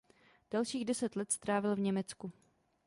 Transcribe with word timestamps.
Dalších 0.51 0.85
deset 0.85 1.15
let 1.15 1.31
strávil 1.31 1.75
v 1.75 1.79
Německu. 1.79 2.31